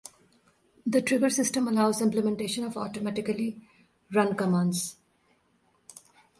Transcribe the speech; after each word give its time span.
The 0.83 0.99
trigger 1.03 1.29
system 1.29 1.67
allows 1.67 2.01
implementation 2.01 2.63
of 2.63 2.75
automatically 2.75 3.61
run 4.11 4.35
commands. 4.35 4.95